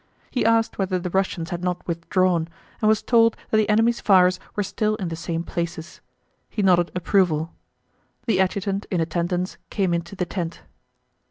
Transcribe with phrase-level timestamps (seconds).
[0.31, 2.47] He asked whether the Russians had not withdrawn,
[2.81, 6.01] and was told that the enemy's fires were still in the same places.
[6.49, 7.53] He nodded approval.
[8.25, 10.63] The adjutant in attendance came into the tent.